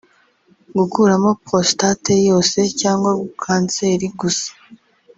[0.77, 3.11] gukuramo prostate yose cyangwa
[3.43, 4.49] kanseri gusa